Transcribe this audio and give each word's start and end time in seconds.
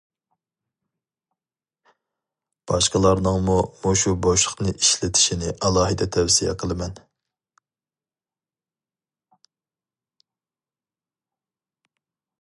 باشقىلارنىڭمۇ 2.71 3.57
مۇشۇ 3.83 4.13
بوشلۇقنى 4.27 4.73
ئىشلىتىشىنى 4.79 5.53
ئالاھىدە 5.69 6.09
تەۋسىيە 6.17 6.57
قىلىمەن. 6.65 6.97